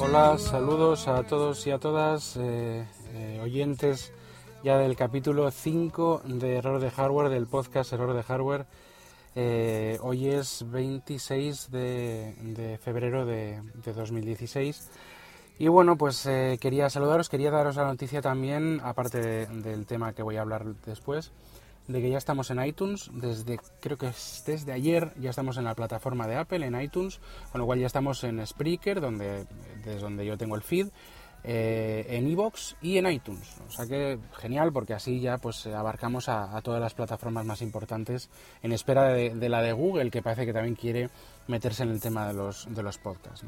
Hola, 0.00 0.38
saludos 0.38 1.06
a 1.08 1.22
todos 1.22 1.66
y 1.66 1.70
a 1.70 1.78
todas, 1.78 2.36
eh, 2.36 2.86
eh, 3.12 3.40
oyentes 3.42 4.12
ya 4.62 4.78
del 4.78 4.96
capítulo 4.96 5.50
5 5.50 6.22
de 6.24 6.56
Error 6.56 6.80
de 6.80 6.90
Hardware, 6.90 7.28
del 7.28 7.46
podcast 7.46 7.92
Error 7.92 8.14
de 8.14 8.22
Hardware. 8.22 8.66
Eh, 9.34 9.98
hoy 10.02 10.28
es 10.28 10.64
26 10.70 11.70
de, 11.70 12.78
febrero 12.82 13.26
de, 13.26 13.62
2016. 13.84 14.90
Y 15.58 15.68
bueno, 15.68 15.96
pues 15.96 16.28
quería 16.60 16.90
saludaros, 16.90 17.28
quería 17.28 17.50
daros 17.50 17.76
la 17.76 17.84
noticia 17.84 18.22
también, 18.22 18.80
aparte 18.82 19.46
del 19.46 19.86
tema 19.86 20.12
que 20.12 20.22
voy 20.22 20.36
a 20.36 20.42
hablar 20.42 20.64
después, 20.86 21.32
de 21.88 22.00
que 22.02 22.10
ya 22.10 22.18
estamos 22.18 22.50
en 22.50 22.64
iTunes, 22.64 23.10
desde 23.12 23.58
creo 23.80 23.96
que 23.96 24.08
es 24.08 24.44
desde 24.46 24.72
ayer 24.72 25.12
ya 25.18 25.30
estamos 25.30 25.56
en 25.56 25.64
la 25.64 25.74
plataforma 25.74 26.26
de 26.26 26.36
Apple, 26.36 26.64
en 26.64 26.80
iTunes, 26.80 27.20
con 27.50 27.60
lo 27.60 27.66
cual 27.66 27.80
ya 27.80 27.86
estamos 27.86 28.22
en 28.24 28.46
Spreaker, 28.46 29.00
donde, 29.00 29.46
desde 29.84 30.00
donde 30.00 30.26
yo 30.26 30.36
tengo 30.36 30.54
el 30.54 30.62
feed, 30.62 30.88
eh, 31.44 32.04
en 32.10 32.28
iBox 32.28 32.76
y 32.82 32.98
en 32.98 33.10
iTunes. 33.10 33.56
O 33.66 33.70
sea 33.70 33.86
que 33.86 34.18
genial 34.36 34.72
porque 34.72 34.92
así 34.92 35.20
ya 35.20 35.38
pues 35.38 35.66
abarcamos 35.66 36.28
a, 36.28 36.60
todas 36.62 36.80
las 36.80 36.94
plataformas 36.94 37.46
más 37.46 37.62
importantes 37.62 38.28
en 38.62 38.72
espera 38.72 39.04
de, 39.04 39.48
la 39.48 39.62
de 39.62 39.72
Google, 39.72 40.10
que 40.10 40.20
parece 40.20 40.44
que 40.44 40.52
también 40.52 40.74
quiere 40.74 41.08
meterse 41.46 41.84
en 41.84 41.90
el 41.90 42.00
tema 42.00 42.26
de 42.28 42.34
los, 42.34 42.66
de 42.74 42.82
los 42.82 42.98
podcasts. 42.98 43.46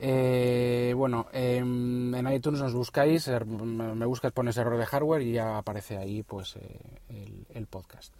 Eh, 0.00 0.92
bueno, 0.96 1.26
em, 1.32 2.14
en 2.14 2.32
iTunes 2.32 2.60
nos 2.60 2.72
buscáis, 2.72 3.26
er, 3.26 3.46
me 3.46 4.06
buscas, 4.06 4.32
pones 4.32 4.56
error 4.56 4.78
de 4.78 4.86
hardware 4.86 5.22
y 5.22 5.32
ya 5.32 5.58
aparece 5.58 5.96
ahí 5.96 6.22
pues 6.22 6.56
eh, 6.56 7.44
el, 7.54 7.66
podcast. 7.66 8.12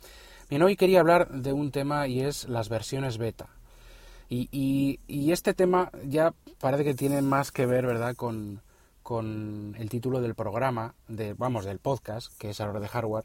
Bien, 0.50 0.62
hoy 0.62 0.76
quería 0.76 1.00
hablar 1.00 1.28
de 1.30 1.52
un 1.52 1.70
tema 1.70 2.08
y 2.08 2.20
es 2.20 2.48
las 2.48 2.68
versiones 2.68 3.18
beta. 3.18 3.48
Y, 4.30 5.00
este 5.32 5.54
tema 5.54 5.90
ya 6.04 6.34
parece 6.60 6.84
que 6.84 6.94
tiene 6.94 7.22
más 7.22 7.52
que 7.52 7.64
ver, 7.64 7.86
¿verdad?, 7.86 8.14
con, 8.16 8.60
con 9.02 9.74
el 9.78 9.88
título 9.88 10.20
del 10.20 10.34
programa, 10.34 10.94
de, 11.06 11.32
vamos, 11.34 11.64
del 11.64 11.78
podcast, 11.78 12.36
que 12.38 12.50
es 12.50 12.60
error 12.60 12.80
de 12.80 12.88
hardware, 12.88 13.24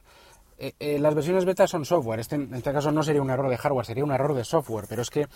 eh, 0.57 0.73
eh, 0.79 0.99
las 0.99 1.15
versiones 1.15 1.45
beta 1.45 1.67
son 1.67 1.85
software. 1.85 2.19
Este, 2.19 2.35
en 2.35 2.53
este 2.53 2.71
caso 2.71 2.91
no 2.91 3.03
sería 3.03 3.21
un 3.21 3.29
error 3.29 3.49
de 3.49 3.57
hardware, 3.57 3.85
sería 3.85 4.03
un 4.03 4.11
error 4.11 4.33
de 4.33 4.43
software. 4.43 4.85
Pero 4.87 5.01
es 5.01 5.09
que 5.09 5.27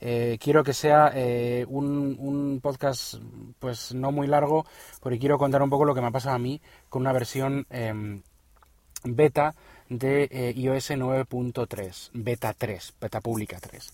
eh, 0.00 0.38
quiero 0.40 0.64
que 0.64 0.72
sea 0.72 1.12
un, 1.68 2.60
podcast, 2.62 3.16
pues 3.58 3.94
no 3.94 4.12
muy 4.12 4.26
largo, 4.26 4.66
porque 5.00 5.18
quiero 5.18 5.38
contar 5.38 5.62
un 5.62 5.70
poco 5.70 5.84
lo 5.84 5.94
que 5.94 6.00
me 6.00 6.08
ha 6.08 6.12
pasado 6.12 6.36
a 6.36 6.38
mí 6.38 6.60
con 6.88 7.02
una 7.02 7.12
versión 7.12 7.66
em, 7.70 8.22
beta 9.04 9.54
de 9.98 10.52
iOS 10.56 10.90
9.3, 10.92 12.10
beta 12.14 12.52
3, 12.52 12.94
beta 13.00 13.20
pública 13.20 13.58
3. 13.60 13.92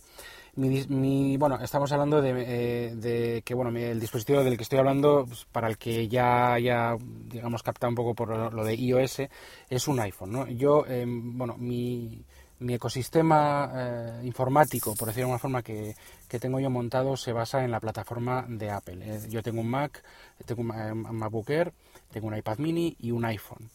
Mi, 0.56 1.36
bueno, 1.36 1.56
estamos 1.62 1.92
hablando 1.92 2.20
de, 2.20 2.32
eh, 2.36 3.42
que 3.44 3.54
bueno, 3.54 3.70
el 3.78 4.00
dispositivo 4.00 4.42
del 4.42 4.56
que 4.56 4.64
estoy 4.64 4.80
hablando, 4.80 5.24
pues, 5.24 5.44
para 5.52 5.68
el 5.68 5.78
que 5.78 6.08
ya 6.08 6.54
haya, 6.54 6.96
digamos, 6.98 7.62
captado 7.62 7.90
un 7.90 7.94
poco 7.94 8.14
por 8.14 8.52
lo, 8.52 8.64
de 8.64 8.74
iOS, 8.74 9.22
es 9.70 9.86
un 9.86 10.00
iPhone. 10.00 10.32
¿no? 10.32 10.48
Yo, 10.48 10.84
em, 10.86 11.38
bueno, 11.38 11.54
mi, 11.58 12.24
mi 12.58 12.74
ecosistema 12.74 13.70
eh, 13.72 14.20
informático, 14.24 14.96
por 14.96 15.08
decirlo 15.08 15.28
de 15.28 15.32
una 15.32 15.38
forma, 15.38 15.62
que, 15.62 15.94
que, 16.28 16.40
tengo 16.40 16.58
yo 16.58 16.70
montado, 16.70 17.16
se 17.16 17.32
basa 17.32 17.64
en 17.64 17.70
la 17.70 17.78
plataforma 17.78 18.44
de 18.48 18.70
Apple. 18.70 18.98
Eh, 19.00 19.20
yo 19.28 19.42
tengo 19.44 19.60
un 19.60 19.70
Mac, 19.70 20.02
tengo 20.44 20.62
un, 20.62 20.68
MacBook 21.18 21.50
Air, 21.50 21.72
tengo 22.10 22.26
un 22.26 22.36
iPad 22.36 22.58
mini 22.58 22.96
y 22.98 23.12
un 23.12 23.24
iPhone. 23.24 23.70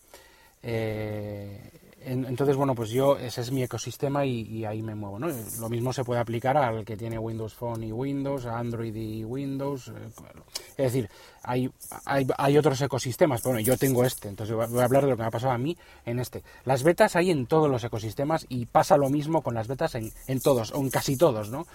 Eh, 0.62 1.73
entonces, 2.06 2.56
bueno, 2.56 2.76
pues 2.76 2.90
yo, 2.90 3.18
ese 3.18 3.42
es 3.42 3.52
mi 3.52 3.64
ecosistema 3.64 4.26
y, 4.26 4.66
ahí 4.66 4.82
me 4.82 4.96
muevo, 4.96 5.20
¿no? 5.20 5.28
Lo 5.60 5.70
mismo 5.70 5.94
se 5.94 6.04
puede 6.04 6.20
aplicar 6.20 6.58
al 6.58 6.84
que 6.84 6.98
tiene 6.98 7.18
Windows 7.18 7.54
Phone 7.54 7.84
y 7.84 7.92
Windows, 7.92 8.46
Android 8.46 8.96
y 8.96 9.24
Windows. 9.24 9.88
Eh, 9.88 9.94
es 10.72 10.94
decir, 10.94 11.10
hay, 11.44 11.72
hay, 12.06 12.58
otros 12.58 12.82
ecosistemas, 12.82 13.42
bueno, 13.44 13.60
yo 13.60 13.78
tengo 13.78 14.04
este, 14.04 14.30
entonces 14.30 14.56
voy 14.56 14.82
a 14.82 14.86
hablar 14.86 15.04
de 15.04 15.10
lo 15.10 15.16
que 15.16 15.22
me 15.22 15.28
ha 15.28 15.32
pasado 15.32 15.54
a 15.54 15.58
mí 15.58 15.78
en 16.06 16.20
este. 16.20 16.44
Las 16.66 16.84
betas 16.84 17.16
hay 17.16 17.32
en 17.32 17.46
todos 17.46 17.70
los 17.70 17.84
ecosistemas 17.84 18.46
y 18.50 18.66
pasa 18.66 18.98
lo 18.98 19.10
mismo 19.10 19.42
con 19.42 19.54
las 19.54 19.68
betas 19.68 19.96
en, 19.96 20.12
en 20.28 20.42
todos, 20.42 20.72
o 20.72 20.80
en 20.80 20.90
casi 20.90 21.18
todos, 21.18 21.50
¿no? 21.50 21.66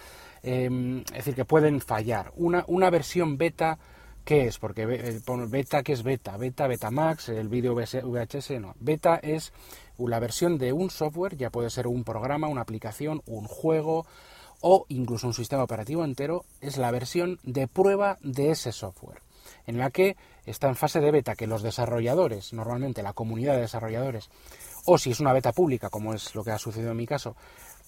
Em, 0.42 1.00
es 1.00 1.12
decir, 1.12 1.34
que 1.34 1.44
pueden 1.44 1.80
fallar. 1.80 2.32
Una, 2.36 2.64
una 2.69 2.91
versión 2.91 3.38
beta... 3.38 3.78
¿Qué 4.24 4.47
es? 4.47 4.58
Porque 4.58 4.82
eh, 4.82 5.20
beta, 5.48 5.82
¿qué 5.82 5.94
es 5.94 6.03
beta? 6.03 6.36
Beta, 6.36 6.66
Betamax, 6.66 7.30
el 7.30 7.48
vídeo 7.48 7.74
VHS, 7.74 8.60
no. 8.60 8.74
Beta 8.78 9.19
es 9.22 9.54
la 10.06 10.20
versión 10.20 10.59
de 10.59 10.72
un 10.72 10.91
software, 10.91 11.36
ya 11.36 11.50
puede 11.50 11.70
ser 11.70 11.88
un 11.88 12.04
programa, 12.04 12.47
una 12.47 12.60
aplicación, 12.60 13.22
un 13.26 13.47
juego 13.47 14.06
o 14.60 14.86
incluso 14.88 15.26
un 15.26 15.34
sistema 15.34 15.64
operativo 15.64 16.04
entero, 16.04 16.44
es 16.60 16.76
la 16.76 16.91
versión 16.91 17.38
de 17.42 17.66
prueba 17.66 18.19
de 18.22 18.50
ese 18.50 18.72
software, 18.72 19.22
en 19.66 19.78
la 19.78 19.91
que 19.91 20.16
está 20.47 20.69
en 20.69 20.76
fase 20.76 21.00
de 21.00 21.10
beta, 21.10 21.34
que 21.34 21.47
los 21.47 21.62
desarrolladores, 21.62 22.53
normalmente 22.53 23.03
la 23.03 23.12
comunidad 23.12 23.54
de 23.54 23.62
desarrolladores, 23.62 24.31
o 24.86 24.98
si 24.98 25.10
es 25.10 25.20
una 25.20 25.32
beta 25.32 25.53
pública, 25.53 25.91
como 25.91 26.15
es 26.15 26.34
lo 26.34 26.44
que 26.44 26.50
ha 26.50 26.59
sucedido 26.59 26.92
en 26.92 26.97
mi 26.97 27.06
caso, 27.06 27.36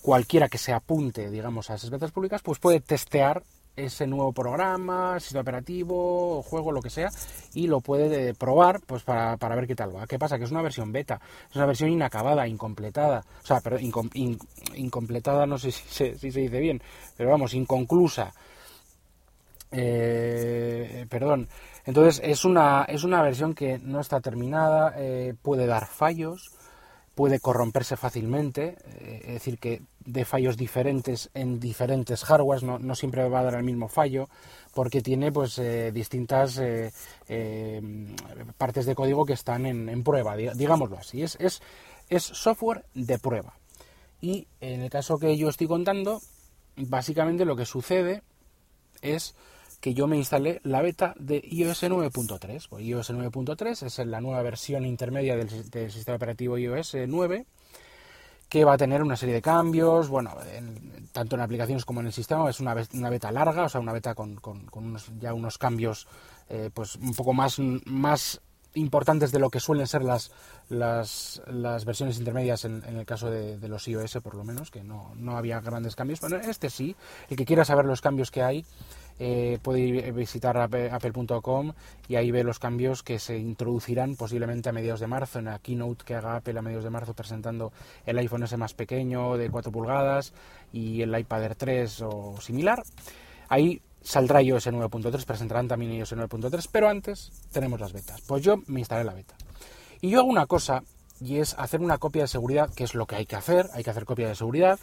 cualquiera 0.03 0.49
que 0.49 0.59
se 0.59 0.73
apunte, 0.73 1.31
digamos, 1.31 1.71
a 1.71 1.75
esas 1.75 1.91
betas 1.91 2.13
públicas, 2.13 2.43
pues 2.43 2.59
puede 2.59 2.81
testear 2.81 3.43
ese 3.85 4.07
nuevo 4.07 4.33
programa, 4.33 5.19
sistema 5.21 5.43
operativo, 5.43 6.43
juego, 6.43 6.73
lo 6.73 6.83
que 6.83 6.91
sea, 6.91 7.11
y 7.55 7.67
lo 7.67 7.81
puede 7.81 8.35
probar 8.35 8.81
pues 8.87 9.03
para, 9.03 9.37
para, 9.37 9.57
ver 9.57 9.67
qué 9.67 9.75
tal 9.75 9.95
va. 9.95 10.07
¿Qué 10.07 10.19
pasa? 10.19 10.39
Que 10.39 10.45
es 10.45 10.51
una 10.51 10.63
versión 10.63 10.93
beta, 10.93 11.21
es 11.49 11.57
una 11.57 11.67
versión 11.67 11.91
inacabada, 11.91 12.47
incompletada, 12.47 13.25
o 13.43 13.47
sea, 13.47 13.61
perdón, 13.61 14.11
incompletada 14.75 15.47
no 15.47 15.59
sé 15.59 15.71
si 15.73 15.83
se, 15.89 16.19
si 16.19 16.31
se, 16.31 16.41
dice 16.41 16.61
bien, 16.61 16.83
pero 17.17 17.31
vamos, 17.31 17.55
inconclusa. 17.55 18.33
Eh, 19.73 21.07
perdón. 21.09 21.49
Entonces 21.85 22.21
es 22.25 22.45
una, 22.45 22.85
es 22.85 23.05
una 23.05 23.23
versión 23.23 23.55
que 23.55 23.79
no 23.79 24.01
está 24.01 24.21
terminada, 24.21 24.95
eh, 24.97 25.35
puede 25.41 25.67
dar 25.67 25.87
fallos, 25.87 26.51
puede 27.15 27.41
corromperse 27.41 27.97
fácilmente, 27.97 28.77
eh, 28.85 29.23
es 29.25 29.35
decir, 29.35 29.59
que 29.59 29.83
de 30.05 30.25
fallos 30.25 30.57
diferentes 30.57 31.31
en 31.35 31.61
diferentes 31.61 32.25
hardwares, 32.25 32.63
no, 32.63 32.79
no, 32.79 32.95
siempre 32.95 33.29
va 33.29 33.41
a 33.41 33.45
dar 33.45 33.55
el 33.55 33.65
mismo 33.65 33.89
fallo, 33.89 34.29
porque 34.75 35.03
tiene 35.03 35.31
pues 35.31 35.59
eh, 35.59 35.93
distintas 35.93 36.59
eh, 36.59 36.91
partes 38.57 38.87
de 38.87 38.95
código 38.95 39.27
que 39.27 39.35
están 39.35 39.67
en, 39.67 40.03
prueba, 40.03 40.37
digámoslo 40.37 40.97
así. 40.97 41.23
Es, 41.23 41.37
es, 41.41 41.61
es 42.09 42.23
software 42.23 42.85
de 42.95 43.19
prueba. 43.19 43.55
Y 44.21 44.47
en 44.61 44.83
el 44.83 44.91
caso 44.91 45.19
que 45.19 45.37
yo 45.37 45.49
estoy 45.49 45.67
contando, 45.67 46.21
básicamente 46.77 47.45
lo 47.45 47.57
que 47.57 47.65
sucede 47.65 48.23
es 49.03 49.35
que 49.81 49.95
yo 49.95 50.07
me 50.07 50.17
instalé 50.17 50.61
la 50.63 50.83
beta 50.83 51.15
de 51.19 51.43
iOS 51.43 51.85
9.3. 51.85 52.67
Pues 52.69 52.85
iOS 52.85 53.13
9.3 53.13 53.87
es 53.87 53.99
la 54.07 54.21
nueva 54.21 54.43
versión 54.43 54.85
intermedia 54.85 55.37
del, 55.37 55.49
sistema 55.91 56.17
operativo 56.17 56.59
iOS 56.59 56.97
9 57.07 57.47
que 58.49 58.65
va 58.65 58.73
a 58.73 58.79
tener 58.79 59.01
una 59.01 59.17
serie 59.17 59.37
de 59.37 59.43
cambios, 59.43 60.09
bueno, 60.09 60.35
tanto 61.13 61.37
en 61.37 61.43
aplicaciones 61.43 61.85
como 61.85 62.01
en 62.01 62.07
el 62.07 62.13
sistema, 62.13 62.51
es 62.51 62.59
una, 62.59 62.75
una 62.95 63.09
beta 63.09 63.31
larga, 63.31 63.63
o 63.63 63.69
sea, 63.69 63.81
una 63.81 63.93
beta 63.93 64.17
con, 64.17 64.41
ya 65.21 65.33
unos 65.33 65.57
cambios 65.57 66.09
eh, 66.49 66.69
pues 66.75 66.97
un 66.97 67.15
poco 67.15 67.33
más, 67.33 67.61
más 67.61 68.41
importantes 68.75 69.33
de 69.33 69.39
lo 69.39 69.51
que 69.51 69.61
suelen 69.61 69.87
ser 69.87 70.03
las, 70.03 70.31
las, 70.69 71.85
versiones 71.85 72.19
intermedias 72.19 72.65
en, 72.65 72.85
el 72.85 73.05
caso 73.05 73.31
de, 73.31 73.57
los 73.69 73.87
iOS 73.89 74.19
por 74.23 74.35
lo 74.35 74.45
menos, 74.45 74.71
que 74.71 74.83
no, 74.83 75.13
no 75.17 75.37
había 75.37 75.61
grandes 75.61 75.97
cambios. 75.97 76.21
Bueno, 76.21 76.37
este 76.37 76.71
sí, 76.71 76.95
el 77.29 77.37
que 77.37 77.45
quiera 77.45 77.65
saber 77.65 77.85
los 77.85 78.01
cambios 78.01 78.31
que 78.31 78.43
hay, 78.43 78.65
eh, 79.23 79.59
puede 79.61 80.13
visitar 80.13 80.57
apple.com 80.57 81.73
y 82.09 82.17
ahí 82.17 82.31
ve 82.31 82.43
los 82.43 82.59
cambios 82.59 83.03
que 83.03 83.19
se 83.19 83.37
introducirán 83.37 84.17
posiblemente 84.17 84.71
a 84.71 84.73
mediados 84.73 85.01
de 85.01 85.09
marzo, 85.09 85.39
en 85.39 85.45
la 85.47 85.59
keynote 85.59 86.05
que 86.05 86.15
haga 86.15 86.37
Apple 86.37 86.59
a 86.59 86.63
mediados 86.63 86.85
de 86.85 86.91
marzo 86.91 87.13
presentando 87.13 87.71
el 88.07 88.17
iPhone 88.17 88.45
S 88.45 88.57
más 88.57 88.73
pequeño 88.73 89.37
de 89.37 89.51
4 89.51 89.71
pulgadas 89.71 90.33
y 90.73 91.03
el 91.03 91.19
iPad 91.19 91.43
Air 91.43 91.55
3 91.55 92.03
o 92.03 92.41
similar. 92.41 92.83
Ahí 93.51 93.83
saldrá 94.03 94.43
iOS 94.43 94.69
9.3, 94.69 95.25
presentarán 95.25 95.69
también 95.69 95.93
iOS 95.93 96.15
9.3, 96.15 96.69
pero 96.71 96.89
antes 96.89 97.33
tenemos 97.53 97.81
las 97.81 97.93
betas. 97.93 98.21
Pues 98.23 98.43
yo 98.43 98.63
me 98.67 98.81
instalé 98.81 99.05
la 99.05 99.15
beta. 99.15 99.35
Y 100.01 100.11
yo 100.11 100.21
hago 100.21 100.29
una 100.29 100.47
cosa 100.47 100.83
y 101.21 101.39
es 101.39 101.55
hacer 101.59 101.81
una 101.81 101.99
copia 101.99 102.23
de 102.23 102.29
seguridad, 102.29 102.73
que 102.75 102.85
es 102.85 102.95
lo 102.95 103.07
que 103.07 103.17
hay 103.17 103.27
que 103.27 103.37
hacer, 103.37 103.69
hay 103.75 103.85
que 103.85 103.91
hacer 103.91 104.05
copia 104.05 104.29
de 104.29 104.35
seguridad. 104.35 104.79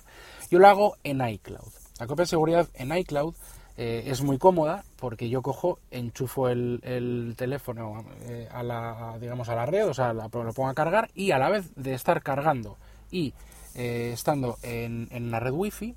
Yo 0.52 0.60
lo 0.60 0.68
hago 0.68 0.98
en 1.04 1.28
iCloud. 1.28 1.72
La 2.00 2.06
copia 2.06 2.24
de 2.24 2.28
seguridad 2.28 2.68
en 2.76 2.96
iCloud 2.96 3.34
eh, 3.78 4.04
es 4.08 4.22
muy 4.22 4.38
cómoda 4.38 4.84
porque 4.98 5.30
yo 5.30 5.42
cojo, 5.42 5.80
enchufo 5.90 6.50
el, 6.50 7.34
teléfono 7.38 8.06
eh, 8.22 8.48
a 8.52 8.62
la, 8.64 9.18
digamos, 9.20 9.50
a 9.50 9.56
la 9.56 9.66
red, 9.66 9.88
o 9.88 9.94
sea, 9.94 10.14
lo 10.14 10.30
pongo 10.30 10.68
a 10.68 10.74
cargar 10.74 11.10
y 11.16 11.32
a 11.32 11.40
la 11.40 11.50
vez 11.50 11.74
de 11.76 11.94
estar 11.94 12.22
cargando 12.22 12.78
y 13.12 13.34
eh, 13.76 14.12
estando 14.14 14.58
en, 14.62 15.08
en 15.12 15.32
la 15.32 15.40
red 15.40 15.52
wifi, 15.52 15.96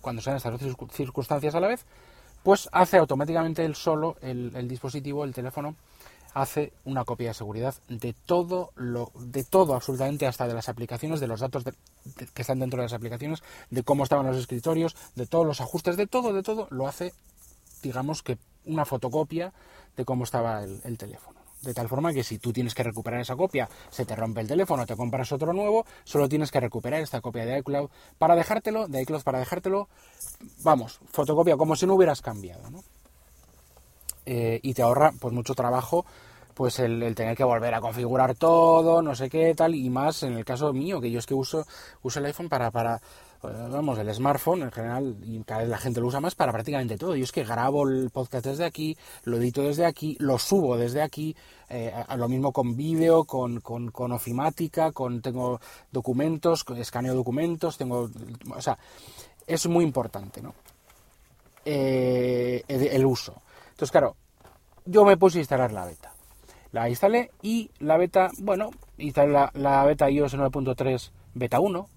cuando 0.00 0.22
sean 0.22 0.36
estas 0.36 0.58
dos 0.58 0.76
circunstancias 0.92 1.54
a 1.54 1.60
la 1.60 1.68
vez, 1.68 1.84
pues 2.46 2.68
hace 2.70 2.96
automáticamente 2.96 3.64
él 3.64 3.74
solo, 3.74 4.18
el, 4.22 4.68
dispositivo, 4.68 5.24
el 5.24 5.34
teléfono, 5.34 5.74
hace 6.32 6.72
una 6.84 7.04
copia 7.04 7.30
de 7.30 7.34
seguridad 7.34 7.74
de 7.88 8.14
todo 8.24 8.70
lo 8.76 9.10
de 9.18 9.42
todo 9.42 9.74
absolutamente 9.74 10.28
hasta 10.28 10.46
de 10.46 10.54
las 10.54 10.68
aplicaciones 10.68 11.18
de 11.18 11.26
los 11.26 11.40
datos 11.40 11.64
que 11.64 12.42
están 12.42 12.60
dentro 12.60 12.76
de 12.76 12.84
las 12.84 12.92
aplicaciones 12.92 13.42
de 13.70 13.82
cómo 13.82 14.04
estaban 14.04 14.26
los 14.26 14.36
escritorios 14.36 14.94
de 15.16 15.26
todos 15.26 15.44
los 15.44 15.60
ajustes 15.60 15.96
de 15.96 16.06
todo 16.06 16.32
de 16.32 16.44
todo 16.44 16.68
lo 16.70 16.86
hace 16.86 17.12
digamos 17.82 18.22
que 18.22 18.38
una 18.64 18.84
fotocopia 18.84 19.52
de 19.96 20.04
cómo 20.04 20.22
estaba 20.22 20.62
el, 20.62 20.98
teléfono 20.98 21.35
de 21.62 21.74
tal 21.74 21.88
forma 21.88 22.12
que 22.12 22.22
si 22.22 22.38
tú 22.38 22.52
tienes 22.52 22.74
que 22.74 22.82
recuperar 22.82 23.20
esa 23.20 23.36
copia, 23.36 23.68
se 23.90 24.04
te 24.04 24.14
rompe 24.14 24.40
el 24.40 24.48
teléfono, 24.48 24.86
te 24.86 24.96
compras 24.96 25.32
otro 25.32 25.52
nuevo, 25.52 25.86
solo 26.04 26.28
tienes 26.28 26.50
que 26.50 26.60
recuperar 26.60 27.00
esta 27.00 27.20
copia 27.20 27.44
de 27.44 27.58
iCloud 27.58 27.90
para 28.18 28.36
dejártelo, 28.36 28.88
de 28.88 29.02
iCloud 29.02 29.22
para 29.22 29.38
dejártelo, 29.38 29.88
vamos, 30.62 31.00
fotocopia 31.10 31.56
como 31.56 31.76
si 31.76 31.86
no 31.86 31.94
hubieras 31.94 32.22
cambiado, 32.22 32.70
¿no? 32.70 32.82
Eh, 34.26 34.58
y 34.62 34.74
te 34.74 34.82
ahorra 34.82 35.12
pues 35.20 35.32
mucho 35.32 35.54
trabajo 35.54 36.04
pues 36.56 36.78
el, 36.78 37.14
tener 37.14 37.36
que 37.36 37.44
volver 37.44 37.74
a 37.74 37.82
configurar 37.82 38.34
todo, 38.34 39.02
no 39.02 39.14
sé 39.14 39.28
qué 39.28 39.54
tal, 39.54 39.74
y 39.74 39.90
más 39.90 40.22
en 40.22 40.32
el 40.32 40.44
caso 40.46 40.72
mío, 40.72 41.02
que 41.02 41.10
yo 41.10 41.18
es 41.18 41.26
que 41.26 41.34
uso, 41.34 41.66
uso 42.02 42.18
el 42.18 42.24
iPhone 42.24 42.48
para, 42.48 42.70
vamos, 43.42 43.98
el 43.98 44.12
smartphone 44.14 44.62
en 44.62 44.72
general, 44.72 45.16
y 45.22 45.40
cada 45.44 45.60
vez 45.60 45.68
la 45.68 45.78
gente 45.78 46.00
lo 46.00 46.06
usa 46.06 46.20
más 46.20 46.34
para 46.34 46.52
prácticamente 46.52 46.96
todo. 46.96 47.16
Yo 47.16 47.24
es 47.24 47.32
que 47.32 47.44
grabo 47.44 47.88
el 47.88 48.10
podcast 48.10 48.46
desde 48.46 48.64
aquí, 48.64 48.96
lo 49.24 49.36
edito 49.36 49.62
desde 49.62 49.86
aquí, 49.86 50.16
lo 50.20 50.38
subo 50.38 50.76
desde 50.76 51.02
aquí, 51.02 51.36
eh, 51.68 51.92
lo 52.16 52.28
mismo 52.28 52.52
con 52.52 52.76
vídeo, 52.76 53.24
con, 53.24 53.60
con, 53.60 53.90
con, 53.90 54.12
ofimática, 54.12 54.92
con, 54.92 55.20
tengo 55.20 55.60
documentos, 55.92 56.64
escaneo 56.76 57.14
documentos, 57.14 57.76
tengo, 57.76 58.10
o 58.54 58.62
sea, 58.62 58.78
es 59.46 59.66
muy 59.66 59.84
importante, 59.84 60.42
¿no? 60.42 60.54
Eh, 61.64 62.64
el 62.68 63.04
uso. 63.04 63.34
Entonces, 63.70 63.90
claro, 63.90 64.16
yo 64.84 65.04
me 65.04 65.16
puse 65.16 65.38
a 65.38 65.40
instalar 65.40 65.72
la 65.72 65.84
beta. 65.84 66.12
La 66.72 66.88
instalé 66.88 67.30
y 67.42 67.70
la 67.80 67.96
beta, 67.96 68.30
bueno, 68.38 68.70
instalé 68.98 69.32
la, 69.52 69.84
beta 69.84 70.10
iOS 70.10 70.36
9.3 70.36 71.10
beta 71.34 71.60
1. 71.60 71.88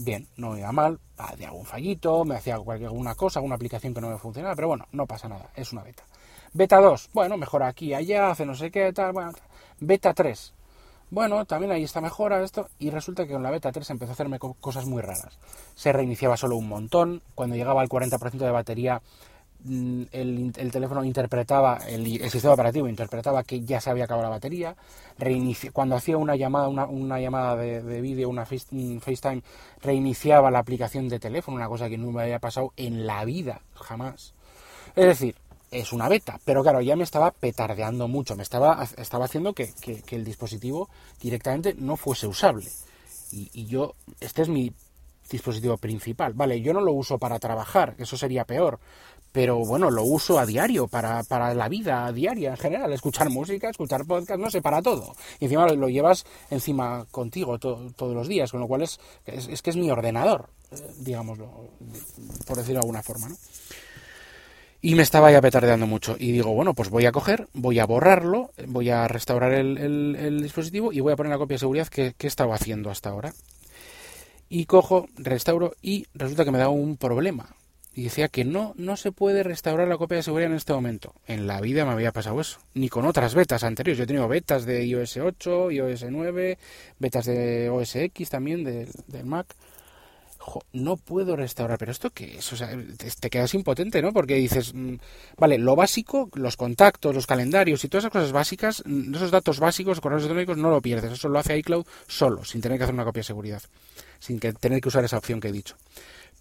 Bien, 0.00 0.28
no 0.36 0.50
me 0.50 0.60
iba 0.60 0.70
mal, 0.70 1.00
hacía 1.16 1.48
algún 1.48 1.66
fallito, 1.66 2.24
me 2.24 2.36
hacía 2.36 2.54
alguna 2.54 3.16
cosa, 3.16 3.40
alguna 3.40 3.56
aplicación 3.56 3.92
que 3.92 4.00
no 4.00 4.08
me 4.08 4.16
funcionaba, 4.16 4.54
pero 4.54 4.68
bueno, 4.68 4.86
no 4.92 5.06
pasa 5.06 5.28
nada, 5.28 5.50
es 5.56 5.72
una 5.72 5.82
beta. 5.82 6.04
Beta 6.52 6.80
2, 6.80 7.10
bueno, 7.12 7.36
mejora 7.36 7.66
aquí, 7.66 7.92
allá, 7.92 8.30
hace 8.30 8.46
no 8.46 8.54
sé 8.54 8.70
qué, 8.70 8.92
tal, 8.92 9.12
bueno. 9.12 9.32
Beta 9.80 10.14
3, 10.14 10.54
bueno, 11.10 11.44
también 11.46 11.72
ahí 11.72 11.82
está 11.82 12.00
mejora 12.00 12.40
esto, 12.44 12.68
y 12.78 12.90
resulta 12.90 13.26
que 13.26 13.32
con 13.32 13.42
la 13.42 13.50
beta 13.50 13.72
3 13.72 13.90
empezó 13.90 14.12
a 14.12 14.14
hacerme 14.14 14.38
cosas 14.38 14.86
muy 14.86 15.02
raras. 15.02 15.36
Se 15.74 15.92
reiniciaba 15.92 16.36
solo 16.36 16.54
un 16.54 16.68
montón, 16.68 17.20
cuando 17.34 17.56
llegaba 17.56 17.80
al 17.80 17.88
40% 17.88 18.38
de 18.38 18.50
batería 18.52 19.02
Mm, 19.64 20.02
el, 20.12 20.70
teléfono 20.70 21.02
interpretaba, 21.02 21.78
el, 21.88 22.30
sistema 22.30 22.54
operativo 22.54 22.88
interpretaba 22.88 23.42
que 23.42 23.60
ya 23.62 23.80
se 23.80 23.90
había 23.90 24.04
acabado 24.04 24.22
la 24.22 24.30
batería, 24.30 24.76
cuando 25.72 25.96
hacía 25.96 26.16
una 26.16 26.36
llamada, 26.36 26.68
una, 26.68 27.20
llamada 27.20 27.56
de, 27.56 28.00
vídeo, 28.00 28.28
una 28.28 28.46
FaceTime, 28.46 29.42
reiniciaba 29.82 30.50
la 30.50 30.60
aplicación 30.60 31.08
de 31.08 31.18
teléfono, 31.18 31.56
una 31.56 31.68
cosa 31.68 31.88
que 31.88 31.98
no 31.98 32.12
me 32.12 32.22
había 32.22 32.38
pasado 32.38 32.72
en 32.76 33.06
la 33.06 33.24
vida, 33.24 33.62
jamás. 33.74 34.32
Es 34.94 35.06
decir, 35.06 35.34
es 35.72 35.92
una 35.92 36.08
beta, 36.08 36.38
pero 36.44 36.62
claro, 36.62 36.80
ya 36.80 36.94
me 36.94 37.04
estaba 37.04 37.32
petardeando 37.32 38.06
mucho, 38.06 38.36
me 38.36 38.44
estaba, 38.44 38.86
estaba 38.96 39.24
haciendo 39.24 39.54
que, 39.54 39.72
el 40.10 40.24
dispositivo 40.24 40.88
directamente 41.20 41.74
no 41.74 41.96
fuese 41.96 42.28
usable. 42.28 42.70
Y 43.30 43.66
yo, 43.66 43.94
este 44.20 44.42
es 44.42 44.48
mi 44.48 44.72
dispositivo 45.30 45.76
principal. 45.76 46.32
Vale, 46.32 46.60
yo 46.60 46.72
no 46.72 46.80
lo 46.80 46.92
uso 46.92 47.18
para 47.18 47.38
trabajar, 47.38 47.94
eso 47.98 48.16
sería 48.16 48.44
peor, 48.44 48.78
pero 49.38 49.58
bueno, 49.58 49.88
lo 49.88 50.02
uso 50.02 50.40
a 50.40 50.46
diario, 50.46 50.88
para, 50.88 51.22
para 51.22 51.54
la 51.54 51.68
vida 51.68 52.10
diaria 52.10 52.50
en 52.50 52.56
general, 52.56 52.92
escuchar 52.92 53.30
música, 53.30 53.70
escuchar 53.70 54.04
podcast, 54.04 54.40
no 54.40 54.50
sé, 54.50 54.60
para 54.60 54.82
todo. 54.82 55.14
Y 55.38 55.44
encima 55.44 55.64
lo, 55.68 55.88
llevas 55.88 56.26
encima 56.50 57.06
contigo 57.12 57.56
todos 57.56 58.14
los 58.16 58.26
días, 58.26 58.50
con 58.50 58.58
lo 58.58 58.66
cual 58.66 58.82
es, 58.82 58.98
es, 59.26 59.62
que 59.62 59.70
es 59.70 59.76
mi 59.76 59.92
ordenador, 59.92 60.48
eh, 60.72 60.76
digámoslo, 60.98 61.70
por 62.48 62.56
decirlo 62.56 62.80
de 62.80 62.86
alguna 62.86 63.04
forma, 63.04 63.28
¿no? 63.28 63.36
Y 64.82 64.96
me 64.96 65.04
estaba 65.04 65.30
ya 65.30 65.40
petardeando 65.40 65.86
mucho. 65.86 66.16
Y 66.18 66.32
digo, 66.32 66.52
bueno, 66.52 66.74
pues 66.74 66.90
voy 66.90 67.06
a 67.06 67.12
coger, 67.12 67.46
voy 67.52 67.78
a 67.78 67.86
borrarlo, 67.86 68.50
voy 68.66 68.90
a 68.90 69.06
restaurar 69.06 69.52
el, 69.52 70.42
dispositivo 70.42 70.92
y 70.92 70.98
voy 70.98 71.12
a 71.12 71.16
poner 71.16 71.30
la 71.30 71.38
copia 71.38 71.54
de 71.54 71.60
seguridad 71.60 71.86
que, 71.86 72.12
que 72.18 72.26
he 72.26 72.28
estado 72.28 72.52
haciendo 72.52 72.90
hasta 72.90 73.10
ahora. 73.10 73.32
Y 74.48 74.64
cojo, 74.64 75.06
restauro 75.16 75.76
y 75.80 76.08
resulta 76.12 76.44
que 76.44 76.50
me 76.50 76.58
da 76.58 76.70
un 76.70 76.96
problema 76.96 77.54
y 77.98 78.04
decía 78.04 78.28
que 78.28 78.44
no, 78.44 78.74
no 78.76 78.96
se 78.96 79.10
puede 79.10 79.42
restaurar 79.42 79.88
la 79.88 79.96
copia 79.96 80.18
de 80.18 80.22
seguridad 80.22 80.52
en 80.52 80.56
este 80.56 80.72
momento. 80.72 81.16
En 81.26 81.48
la 81.48 81.60
vida 81.60 81.84
me 81.84 81.90
había 81.90 82.12
pasado 82.12 82.40
eso, 82.40 82.60
ni 82.74 82.88
con 82.88 83.04
otras 83.04 83.34
betas 83.34 83.64
anteriores. 83.64 83.98
Yo 83.98 84.04
he 84.04 84.06
tenido 84.06 84.28
betas 84.28 84.64
de 84.66 84.84
iOS 84.86 85.16
8, 85.16 85.72
iOS 85.72 86.04
9, 86.08 86.58
betas 87.00 87.26
de 87.26 87.68
OS 87.68 87.96
X 87.96 88.30
también, 88.30 88.62
del, 88.62 88.88
Mac. 89.24 89.52
no 90.72 90.96
puedo 90.96 91.34
restaurar, 91.34 91.76
pero 91.76 91.90
¿esto 91.90 92.10
qué 92.10 92.38
es? 92.38 92.52
O 92.52 92.56
sea, 92.56 92.70
te 93.18 93.30
quedas 93.30 93.52
impotente, 93.54 94.00
¿no? 94.00 94.12
Porque 94.12 94.36
dices, 94.36 94.74
mm, 94.74 94.94
vale, 95.36 95.58
lo 95.58 95.74
básico, 95.74 96.30
los 96.34 96.56
contactos, 96.56 97.16
los 97.16 97.26
calendarios 97.26 97.82
y 97.82 97.88
todas 97.88 98.04
esas 98.04 98.12
cosas 98.12 98.30
básicas, 98.30 98.84
mm, 98.86 99.12
esos 99.16 99.32
datos 99.32 99.58
básicos, 99.58 100.00
correos 100.00 100.22
electrónicos, 100.22 100.56
no 100.56 100.70
lo 100.70 100.80
pierdes. 100.80 101.14
Eso 101.14 101.28
lo 101.28 101.40
hace 101.40 101.58
iCloud 101.58 101.84
solo, 102.06 102.44
sin 102.44 102.60
tener 102.60 102.78
que 102.78 102.84
hacer 102.84 102.94
una 102.94 103.04
copia 103.04 103.22
de 103.22 103.24
seguridad, 103.24 103.62
sin 104.20 104.38
tener 104.38 104.80
que 104.80 104.86
usar 104.86 105.04
esa 105.04 105.18
opción 105.18 105.40
que 105.40 105.48
he 105.48 105.52
dicho. 105.52 105.74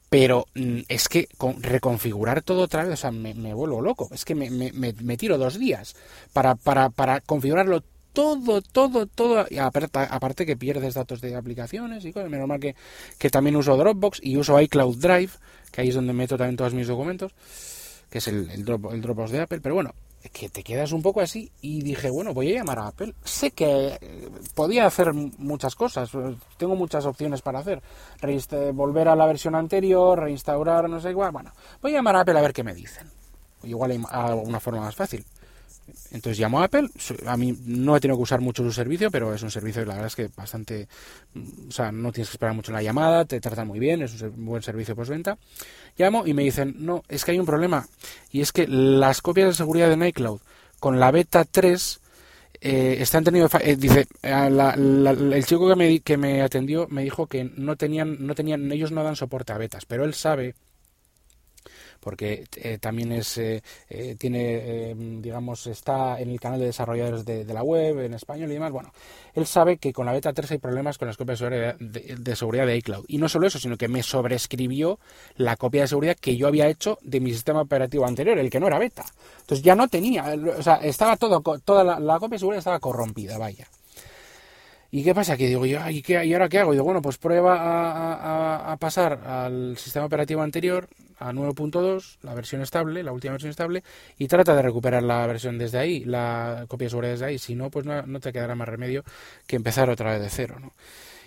Pero 0.10 0.46
mm, 0.56 0.80
es 0.88 1.10
que 1.10 1.28
con, 1.38 1.62
reconfigurar 1.62 2.42
todo 2.42 2.62
otra 2.62 2.84
vez, 2.84 2.94
o 2.94 2.98
sea, 2.98 3.12
me, 3.12 3.34
vuelvo 3.54 3.82
loco. 3.82 4.08
Es 4.12 4.26
que 4.26 4.36
me, 4.36 4.50
me, 4.50 4.72
me, 4.72 5.18
tiro 5.18 5.38
dos 5.38 5.60
días 5.60 5.96
para, 6.34 6.56
para, 6.56 6.90
para 6.90 7.20
configurarlo 7.22 7.84
todo, 8.14 8.62
todo, 8.62 9.06
todo. 9.06 9.46
Y 9.50 9.58
aparte, 9.60 10.46
que 10.46 10.58
pierdes 10.58 10.96
datos 10.96 11.22
de 11.22 11.36
aplicaciones 11.36 12.06
y 12.06 12.14
cosas. 12.14 12.30
Menos 12.30 12.48
mal 12.48 12.60
que, 12.60 12.76
que 13.18 13.30
también 13.30 13.56
uso 13.56 13.76
Dropbox 13.76 14.20
y 14.24 14.38
uso 14.38 14.60
iCloud 14.60 14.98
Drive, 14.98 15.32
que 15.72 15.82
ahí 15.82 15.90
es 15.90 15.96
donde 15.96 16.14
meto 16.14 16.38
también 16.38 16.56
todos 16.58 16.74
mis 16.74 16.88
documentos, 16.88 17.34
que 18.10 18.20
es 18.20 18.28
el, 18.28 18.50
el, 18.50 18.66
Drop, 18.66 18.92
el 18.94 19.02
Dropbox 19.02 19.32
de 19.32 19.42
Apple. 19.42 19.60
Pero 19.62 19.76
bueno, 19.76 19.94
que 20.30 20.50
te 20.50 20.64
quedas 20.64 20.92
un 20.92 21.02
poco 21.02 21.22
así 21.22 21.52
y 21.62 21.82
dije, 21.82 22.10
bueno, 22.10 22.34
voy 22.34 22.52
a 22.52 22.56
llamar 22.56 22.80
a 22.80 22.88
Apple. 22.88 23.14
Sé 23.24 23.52
que 23.52 23.98
eh, 24.00 24.30
podía 24.56 24.86
hacer 24.86 25.14
muchas 25.14 25.76
cosas, 25.76 26.14
eh, 26.14 26.36
tengo 26.58 26.76
muchas 26.76 27.06
opciones 27.06 27.42
para 27.42 27.60
hacer. 27.60 27.82
volver 28.74 29.08
a 29.08 29.16
la 29.16 29.26
versión 29.26 29.56
anterior, 29.56 30.20
reinstaurar, 30.20 30.90
no 30.90 31.00
sé 31.00 31.12
igual. 31.12 31.32
Bueno, 31.32 31.52
voy 31.82 31.92
a 31.92 31.96
llamar 31.96 32.16
a 32.16 32.22
Apple 32.22 32.38
a 32.38 32.42
ver 32.42 32.54
qué 32.54 32.64
me 32.64 32.74
dicen. 32.74 33.10
Igual 33.64 33.92
hay 33.92 34.04
alguna 34.10 34.60
forma 34.60 34.82
más 34.82 34.96
fácil. 34.96 35.26
Entonces 36.12 36.40
llamo 36.40 36.62
a 36.62 36.66
Apple, 36.66 36.90
a 37.26 37.38
mí 37.38 37.58
no 37.66 37.96
he 37.96 38.00
tenido 38.00 38.18
que 38.18 38.24
usar 38.24 38.42
mucho 38.42 38.64
su 38.64 38.72
servicio, 38.72 39.10
pero 39.12 39.34
es 39.34 39.42
un 39.44 39.52
servicio 39.52 39.86
la 39.86 39.94
verdad 39.94 40.08
es 40.08 40.16
que 40.16 40.30
bastante, 40.36 40.88
o 41.68 41.72
sea, 41.72 41.92
no 41.92 42.12
tienes 42.12 42.30
que 42.30 42.36
esperar 42.36 42.54
mucho 42.54 42.72
en 42.72 42.76
la 42.76 42.84
llamada, 42.84 43.26
te 43.26 43.40
tratan 43.40 43.68
muy 43.68 43.80
bien, 43.80 44.02
es 44.02 44.22
un 44.22 44.46
buen 44.46 44.62
servicio 44.62 44.96
postventa. 44.96 45.38
Llamo 45.98 46.26
y 46.26 46.34
me 46.34 46.44
dicen, 46.44 46.76
no, 46.80 47.04
es 47.08 47.24
que 47.24 47.32
hay 47.32 47.40
un 47.40 47.46
problema, 47.46 47.88
y 48.32 48.42
es 48.42 48.52
que 48.52 48.68
las 48.68 49.22
copias 49.22 49.50
de 49.50 49.54
seguridad 49.54 49.96
de 49.96 50.08
iCloud 50.08 50.40
con 50.80 51.00
la 51.00 51.12
beta 51.12 51.46
3 51.46 52.00
eh, 52.60 52.98
están 53.00 53.24
teniendo, 53.24 53.50
eh, 53.62 53.76
dice, 53.76 54.08
el 54.24 55.46
chico 55.46 55.68
que 55.68 55.76
me, 55.76 56.00
que 56.00 56.18
me 56.18 56.42
atendió 56.42 56.88
me 56.90 57.04
dijo 57.04 57.28
que 57.28 57.44
no 57.44 57.76
tenían, 57.76 58.26
no 58.26 58.36
tenían, 58.36 58.72
ellos 58.72 58.92
no 58.92 59.04
dan 59.04 59.16
soporte 59.16 59.54
a 59.54 59.58
betas, 59.58 59.86
pero 59.86 60.06
él 60.06 60.14
sabe 60.14 60.56
porque 62.08 62.46
eh, 62.56 62.78
también 62.78 63.12
es 63.12 63.38
eh, 63.38 63.62
eh, 63.90 64.16
tiene 64.18 64.96
digamos 64.96 65.68
está 65.68 66.18
en 66.22 66.30
el 66.30 66.40
canal 66.40 66.58
de 66.58 66.68
desarrolladores 66.68 67.26
de, 67.26 67.44
la 67.44 67.64
web 67.64 68.00
en 68.00 68.14
español 68.14 68.50
y 68.50 68.54
demás. 68.54 68.72
Bueno 68.72 68.94
él 69.34 69.46
sabe 69.46 69.76
que 69.76 69.92
con 69.92 70.06
la 70.06 70.14
beta 70.14 70.32
3 70.32 70.52
hay 70.52 70.58
problemas 70.58 70.98
con 70.98 71.10
las 71.10 71.18
copias 71.18 71.38
de 71.42 72.36
seguridad 72.38 72.66
de, 72.66 72.78
iCloud. 72.78 73.04
Y 73.10 73.18
no 73.18 73.28
solo 73.28 73.46
eso 73.46 73.60
sino 73.60 73.76
que 73.76 73.90
me 73.90 74.04
sobrescribió 74.04 75.00
la 75.36 75.58
copia 75.58 75.82
de 75.82 75.90
seguridad 75.90 76.16
que 76.16 76.38
yo 76.38 76.48
había 76.48 76.70
hecho 76.70 76.98
de 77.02 77.20
mi 77.20 77.34
sistema 77.34 77.60
operativo 77.60 78.06
anterior 78.06 78.40
el 78.40 78.50
que 78.50 78.62
no 78.62 78.68
era 78.68 78.80
beta. 78.80 79.04
Entonces 79.42 79.62
ya 79.62 79.76
no 79.76 79.90
tenía 79.90 80.34
o 80.58 80.64
sea 80.64 80.76
estaba 80.76 81.18
todo 81.18 81.42
toda 81.60 82.00
la 82.00 82.20
copia 82.20 82.36
de 82.36 82.40
seguridad 82.40 82.60
estaba 82.60 82.80
corrompida 82.80 83.38
vaya 83.38 83.68
¿Y 84.90 85.04
qué 85.04 85.14
pasa? 85.14 85.36
Que 85.36 85.48
digo 85.48 85.66
yo, 85.66 85.80
¿y, 85.90 86.02
qué, 86.02 86.24
¿y 86.26 86.34
ahora 86.34 86.48
qué 86.48 86.60
hago? 86.60 86.74
Y 86.74 86.76
digo, 86.76 86.86
bueno, 86.86 87.02
pues 87.02 87.18
prueba 87.18 88.72
a, 88.72 88.78
pasar 88.78 89.22
al 89.26 89.78
sistema 89.78 90.06
operativo 90.06 90.42
anterior, 90.42 90.88
a 91.20 91.34
9.2, 91.34 92.20
la 92.22 92.34
versión 92.34 92.62
estable, 92.62 93.04
la 93.04 93.12
última 93.12 93.34
versión 93.34 93.50
estable, 93.50 93.84
y 94.18 94.28
trata 94.28 94.56
de 94.56 94.62
recuperar 94.62 95.04
la 95.04 95.28
versión 95.28 95.58
desde 95.58 95.80
ahí, 95.80 96.06
la 96.06 96.66
copia 96.68 96.86
de 96.86 96.90
seguridad 96.90 97.12
desde 97.14 97.26
ahí. 97.26 97.38
Si 97.38 97.56
no, 97.56 97.70
pues 97.70 97.86
no, 97.86 98.20
te 98.20 98.32
quedará 98.32 98.56
más 98.56 98.70
remedio 98.70 99.04
que 99.46 99.58
empezar 99.58 99.90
otra 99.90 100.12
vez 100.12 100.22
de 100.22 100.30
cero, 100.30 100.56
¿no? 100.60 100.74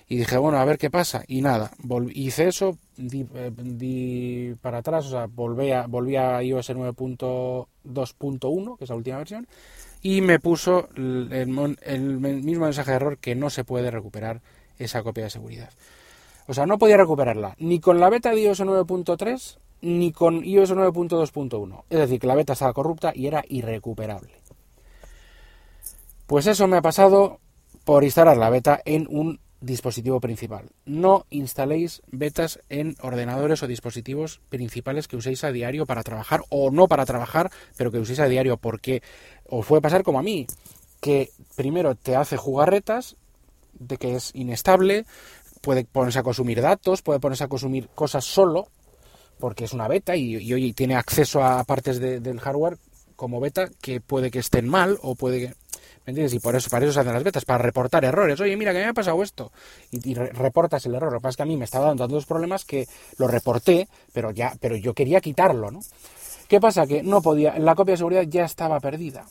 Y 0.09 0.17
dije, 0.17 0.39
bueno, 0.39 0.59
a 0.59 0.65
ver 0.65 0.77
qué 0.77 0.91
pasa. 0.91 1.23
Y 1.29 1.41
nada, 1.41 1.71
hice 2.13 2.49
eso, 2.49 2.77
eh, 2.99 3.53
di, 3.57 4.55
para 4.61 4.79
atrás, 4.79 5.07
o 5.07 5.11
sea, 5.11 5.27
volví 5.27 5.71
a, 5.71 5.87
volví 5.87 6.17
a 6.17 6.43
iOS 6.43 6.71
9.2.1, 6.71 8.77
que 8.77 8.85
es 8.85 8.91
la 8.91 8.97
última 8.97 9.19
versión, 9.19 9.47
y 10.03 10.21
me 10.21 10.41
puso 10.41 10.89
el, 10.97 11.47
mismo 11.49 12.65
mensaje 12.65 12.91
de 12.91 12.97
error 12.97 13.19
que 13.19 13.35
no 13.35 13.51
se 13.51 13.65
puede 13.65 13.91
recuperar 13.91 14.41
esa 14.79 15.03
copia 15.03 15.25
de 15.25 15.31
seguridad. 15.31 15.71
O 16.47 16.55
sea, 16.55 16.67
no 16.67 16.79
podía 16.79 16.97
recuperarla 16.97 17.55
ni 17.59 17.81
con 17.81 18.01
la 18.01 18.09
beta 18.09 18.31
de 18.31 18.43
iOS 18.43 18.61
9.3 18.61 19.59
ni 19.83 20.13
con 20.13 20.45
iOS 20.45 20.73
9.2.1. 20.73 21.85
Es 21.91 21.99
decir, 21.99 22.21
que 22.21 22.27
la 22.27 22.35
beta 22.35 22.55
estaba 22.55 22.73
corrupta 22.73 23.13
y 23.15 23.27
era 23.27 23.45
irrecuperable. 23.49 24.33
Pues 26.27 26.47
eso 26.47 26.67
me 26.67 26.77
ha 26.77 26.83
pasado 26.83 27.41
por 27.85 28.05
instalar 28.05 28.37
la 28.37 28.51
beta 28.51 28.81
en 28.85 29.07
un 29.11 29.41
dispositivo 29.61 30.21
principal. 30.21 30.71
No 30.87 31.27
instaléis 31.31 32.03
betas 32.11 32.61
en 32.69 32.97
ordenadores 33.01 33.63
o 33.63 33.67
dispositivos 33.67 34.41
principales 34.49 35.09
que 35.09 35.17
uséis 35.17 35.45
a 35.45 35.53
diario 35.53 35.87
para 35.87 36.03
trabajar 36.03 36.43
o 36.49 36.71
no 36.71 36.89
para 36.89 37.07
trabajar, 37.07 37.51
pero 37.77 37.91
que 37.91 37.99
uséis 37.99 38.21
a 38.21 38.29
diario 38.29 38.57
porque 38.57 39.03
os 39.45 39.67
puede 39.67 39.83
pasar 39.83 40.03
como 40.03 40.19
a 40.19 40.23
mí, 40.23 40.47
que 41.01 41.31
primero 41.57 41.95
te 41.95 42.17
hace 42.17 42.37
jugarretas, 42.37 43.17
de 43.79 43.97
que 43.97 44.17
es 44.17 44.31
inestable, 44.35 45.07
puede 45.61 45.85
ponerse 45.85 46.19
a 46.19 46.23
consumir 46.23 46.61
datos, 46.61 47.03
puede 47.03 47.21
ponerse 47.21 47.45
a 47.45 47.49
consumir 47.49 47.89
cosas 47.95 48.25
solo, 48.25 48.69
porque 49.39 49.65
es 49.65 49.73
una 49.73 49.89
beta 49.89 50.17
y, 50.17 50.53
hoy 50.53 50.73
tiene 50.73 50.97
acceso 50.97 51.43
a 51.43 51.65
partes 51.65 51.99
del 51.99 52.41
hardware 52.41 52.79
como 53.17 53.41
beta 53.41 53.69
que 53.81 54.01
puede 54.01 54.31
que 54.31 54.39
estén 54.39 54.69
mal 54.69 54.99
o 55.03 55.15
puede 55.15 55.41
que... 55.41 55.55
¿Me 56.07 56.13
entiendes? 56.13 56.35
Y 56.35 56.41
por 56.41 56.55
eso, 56.57 56.71
para 56.71 56.85
eso 56.85 56.93
se 56.93 57.01
hacen 57.01 57.13
las 57.13 57.25
betas, 57.25 57.45
para 57.45 57.63
reportar 57.63 58.05
errores. 58.05 58.41
Oye, 58.41 58.57
mira, 58.57 58.73
que 58.73 58.79
me 58.79 58.87
ha 58.87 58.93
pasado 58.93 59.23
esto. 59.23 59.53
Y, 59.91 60.15
reportas 60.15 60.87
el 60.87 60.95
error. 60.95 61.13
Lo 61.13 61.19
que 61.19 61.23
pasa 61.23 61.31
es 61.31 61.37
que 61.37 61.43
a 61.43 61.47
mí 61.47 61.57
me 61.57 61.65
estaba 61.65 61.87
dando 61.87 62.05
tantos 62.05 62.27
problemas 62.27 62.65
que 62.65 62.87
lo 63.19 63.29
reporté, 63.29 63.89
pero 64.13 64.31
ya, 64.31 64.55
pero 64.61 64.77
yo 64.77 64.95
quería 64.95 65.21
quitarlo, 65.21 65.71
¿no? 65.71 65.81
¿Qué 66.49 66.61
pasa? 66.61 66.87
Que 66.87 67.03
no 67.03 67.23
podía, 67.23 67.59
la 67.59 67.75
copia 67.75 67.93
de 67.93 67.99
seguridad 67.99 68.23
ya 68.23 68.45
estaba 68.45 68.81
perdida 68.81 69.25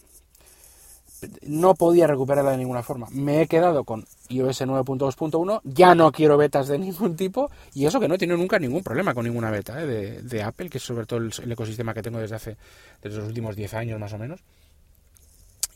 no 1.44 1.75
podía 1.75 2.08
recuperarla 2.08 2.51
de 2.51 2.58
ninguna 2.58 2.84
forma. 2.84 3.08
Me 3.12 3.42
he 3.42 3.48
quedado 3.48 3.84
con 3.84 4.06
iOS 4.30 4.62
9.2.1, 4.62 5.62
ya 5.63 5.96
no 5.96 6.12
quiero 6.12 6.38
betas 6.38 6.68
de 6.68 6.80
ningún 6.80 7.16
tipo, 7.16 7.50
y 7.74 7.86
eso 7.86 8.00
que 8.00 8.08
no 8.08 8.16
he 8.16 8.18
tenido 8.18 8.38
nunca 8.38 8.60
ningún 8.60 8.84
problema 8.84 9.13
con 9.13 9.25
ninguna 9.25 9.51
beta 9.51 9.82
¿eh? 9.82 10.22
de, 10.22 10.44
Apple, 10.44 10.70
que 10.70 10.78
es 10.78 10.84
sobre 10.84 11.06
todo 11.06 11.20
el, 11.20 11.51
ecosistema 11.51 11.94
que 11.94 12.01
tengo 12.01 12.20
desde 12.20 12.36
hace 12.36 12.58
desde 13.01 13.18
los 13.18 13.28
últimos 13.28 13.56
10 13.56 13.74
años 13.74 14.00
más 14.00 14.13
o 14.13 14.18
menos. 14.18 14.42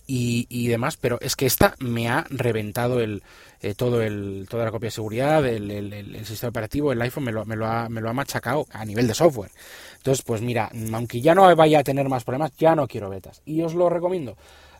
Y, 0.05 0.67
demás, 0.67 0.97
pero 0.97 1.17
es 1.21 1.35
que 1.35 1.45
esta 1.45 1.75
me 1.79 2.09
ha 2.09 2.25
reventado 2.29 2.99
el, 2.99 3.23
eh, 3.61 3.73
todo 3.73 4.01
el, 4.01 4.45
toda 4.49 4.65
la 4.65 4.71
copia 4.71 4.87
de 4.87 4.91
seguridad, 4.91 5.45
el, 5.45 6.25
sistema 6.25 6.49
operativo, 6.49 6.91
el 6.91 7.01
iPhone 7.01 7.23
me 7.23 7.31
lo, 7.31 7.45
me, 7.45 7.55
lo 7.55 7.65
ha, 7.65 7.87
me 7.87 8.01
lo 8.01 8.09
ha 8.09 8.13
machacado 8.13 8.67
a 8.71 8.83
nivel 8.83 9.07
de 9.07 9.13
software. 9.13 9.51
Entonces, 9.97 10.23
pues 10.25 10.41
mira, 10.41 10.69
aunque 10.91 11.21
ya 11.21 11.33
no 11.33 11.55
vaya 11.55 11.79
a 11.79 11.83
tener 11.83 12.09
más 12.09 12.25
problemas, 12.25 12.51
ya 12.57 12.75
no 12.75 12.87
quiero 12.87 13.09
betas. 13.09 13.41
Y 13.45 13.61
os 13.61 13.73
lo 13.73 13.89
recomiendo. 13.89 14.35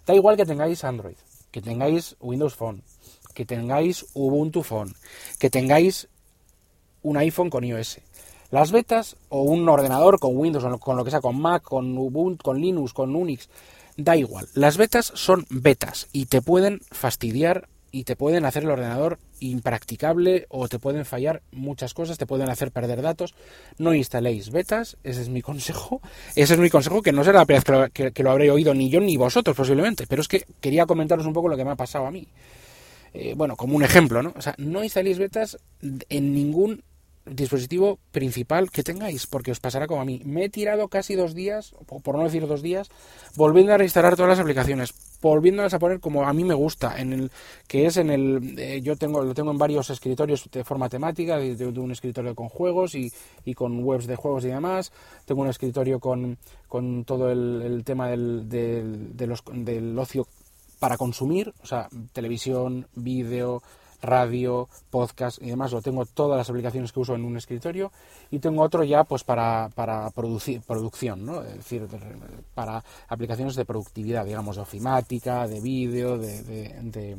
Da 0.05 0.13
igual 0.13 0.35
que 0.35 0.45
tengáis 0.45 0.83
Android, 0.83 1.15
que 1.49 1.61
tengáis 1.61 2.17
Windows 2.19 2.55
Phone, 2.55 2.83
que 3.33 3.45
tengáis 3.45 4.05
Ubuntu 4.13 4.63
Phone, 4.63 4.93
que 5.39 5.49
tengáis 5.49 6.09
un 7.03 7.17
iPhone 7.17 7.49
con 7.49 7.63
iOS. 7.63 7.99
Las 8.51 8.71
betas 8.71 9.15
o 9.29 9.41
un 9.41 9.67
ordenador 9.67 10.19
con 10.19 10.37
Windows, 10.37 10.65
con 10.79 10.97
lo 10.97 11.03
que 11.03 11.11
sea, 11.11 11.21
con 11.21 11.39
Mac, 11.41 11.63
con 11.63 11.97
Ubuntu, 11.97 12.43
con 12.43 12.59
Linux, 12.59 12.93
con 12.93 13.15
Unix, 13.15 13.49
da 13.97 14.15
igual. 14.17 14.47
Las 14.53 14.77
betas 14.77 15.11
son 15.15 15.45
betas 15.49 16.07
y 16.11 16.25
te 16.25 16.41
pueden 16.41 16.81
fastidiar 16.91 17.67
y 17.91 18.05
te 18.05 18.15
pueden 18.15 18.43
hacer 18.43 18.63
el 18.63 18.71
ordenador 18.71 19.19
impracticable 19.39 20.47
o 20.49 20.67
te 20.67 20.79
pueden 20.79 21.05
fallar 21.05 21.43
muchas 21.51 21.93
cosas, 21.93 22.17
te 22.17 22.25
pueden 22.25 22.49
hacer 22.49 22.71
perder 22.71 23.03
datos. 23.03 23.35
No 23.77 23.93
instaléis 23.93 24.49
betas, 24.49 24.97
ese 25.03 25.21
es 25.21 25.29
mi 25.29 25.41
consejo. 25.43 26.01
Ese 26.35 26.55
es 26.55 26.59
mi 26.59 26.71
consejo, 26.71 27.03
que 27.03 27.11
no 27.11 27.23
será 27.23 27.39
la 27.39 27.45
primera 27.45 27.89
que 27.89 28.23
lo, 28.23 28.31
habré 28.31 28.49
oído 28.49 28.73
ni 28.73 28.89
yo 28.89 28.99
ni 28.99 29.15
vosotros 29.15 29.55
posiblemente, 29.55 30.07
pero 30.07 30.23
es 30.23 30.27
que 30.27 30.45
quería 30.59 30.87
comentaros 30.87 31.27
un 31.27 31.33
poco 31.33 31.49
lo 31.49 31.55
que 31.55 31.65
me 31.65 31.71
ha 31.71 31.75
pasado 31.75 32.07
a 32.07 32.11
mí. 32.11 32.27
Eh, 33.13 33.35
bueno, 33.37 33.55
como 33.55 33.75
un 33.75 33.83
ejemplo, 33.83 34.23
¿no? 34.23 34.33
O 34.35 34.41
sea, 34.41 34.55
no 34.57 34.83
instaléis 34.83 35.19
betas 35.19 35.59
en 35.81 36.33
ningún 36.33 36.83
dispositivo 37.25 37.99
principal 38.11 38.69
que 38.69 38.83
tengáis, 38.83 39.27
porque 39.27 39.51
os 39.51 39.59
pasará 39.59 39.87
como 39.87 40.01
a 40.01 40.05
mí. 40.05 40.21
Me 40.25 40.45
he 40.45 40.49
tirado 40.49 40.87
casi 40.89 41.15
dos 41.15 41.33
días, 41.33 41.73
por 42.03 42.15
no 42.15 42.23
decir 42.23 42.47
dos 42.47 42.61
días, 42.61 42.89
volviendo 43.35 43.73
a 43.73 43.77
reinstalar 43.77 44.15
todas 44.15 44.29
las 44.29 44.39
aplicaciones, 44.39 44.93
volviéndolas 45.21 45.73
a 45.73 45.79
poner 45.79 45.99
como 45.99 46.25
a 46.27 46.33
mí 46.33 46.43
me 46.43 46.53
gusta, 46.53 46.99
en 46.99 47.13
el 47.13 47.31
que 47.67 47.85
es 47.85 47.97
en 47.97 48.09
el 48.09 48.59
eh, 48.59 48.81
yo 48.81 48.97
tengo 48.97 49.23
lo 49.23 49.33
tengo 49.33 49.51
en 49.51 49.57
varios 49.57 49.89
escritorios 49.89 50.49
de 50.51 50.63
forma 50.63 50.89
temática, 50.89 51.37
de, 51.37 51.65
un 51.65 51.91
escritorio 51.91 52.35
con 52.35 52.49
juegos 52.49 52.95
y, 52.95 53.11
y, 53.45 53.53
con 53.53 53.83
webs 53.83 54.05
de 54.05 54.15
juegos 54.15 54.43
y 54.45 54.49
demás. 54.49 54.91
Tengo 55.25 55.41
un 55.41 55.49
escritorio 55.49 55.99
con, 55.99 56.37
con 56.67 57.05
todo 57.05 57.31
el, 57.31 57.83
tema 57.85 58.09
del, 58.09 58.49
del, 58.49 59.15
de 59.15 59.27
los, 59.27 59.43
del 59.51 59.97
ocio 59.97 60.27
para 60.79 60.97
consumir, 60.97 61.53
o 61.63 61.65
sea, 61.65 61.87
televisión, 62.11 62.87
vídeo, 62.93 63.63
radio, 64.03 64.69
podcast 64.89 65.41
y 65.41 65.47
demás, 65.47 65.71
lo 65.71 65.81
tengo 65.81 66.05
todas 66.05 66.37
las 66.37 66.49
aplicaciones 66.49 66.91
que 66.91 66.99
uso 66.99 67.15
en 67.15 67.23
un 67.23 67.37
escritorio 67.37 67.91
y 68.29 68.39
tengo 68.39 68.61
otro 68.61 68.83
ya 68.83 69.03
pues 69.03 69.23
para, 69.23 69.69
para 69.73 70.09
producir, 70.11 70.61
producción, 70.61 71.25
¿no? 71.25 71.41
es 71.41 71.55
decir, 71.55 71.87
para 72.53 72.83
aplicaciones 73.07 73.55
de 73.55 73.65
productividad, 73.65 74.25
digamos, 74.25 74.57
de 74.57 74.61
ofimática, 74.61 75.47
de 75.47 75.61
vídeo, 75.61 76.17
de, 76.17 76.43
de, 76.43 76.75
de, 76.83 77.17